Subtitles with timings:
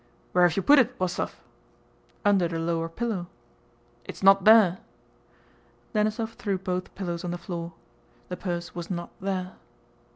[0.31, 1.35] "Where have you put it, Wostóv?"
[2.25, 3.27] "Under the lower pillow."
[4.03, 4.79] "It's not there."
[5.93, 7.73] Denísov threw both pillows on the floor.
[8.27, 9.53] The purse was not there.